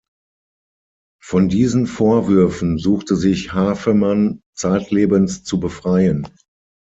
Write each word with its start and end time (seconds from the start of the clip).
Von 1.21 1.47
diesen 1.47 1.85
Vorwürfen 1.85 2.79
suchte 2.79 3.15
sich 3.15 3.53
Havemann 3.53 4.41
zeitlebens 4.57 5.43
zu 5.43 5.59
befreien. 5.59 6.27